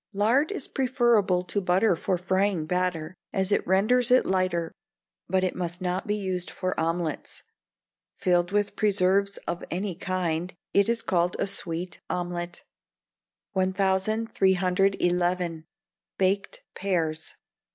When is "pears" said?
16.73-17.35